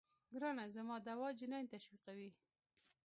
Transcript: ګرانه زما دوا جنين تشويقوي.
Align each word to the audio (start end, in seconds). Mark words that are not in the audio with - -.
ګرانه 0.31 0.65
زما 0.75 0.95
دوا 1.07 1.29
جنين 1.39 1.65
تشويقوي. 1.73 2.29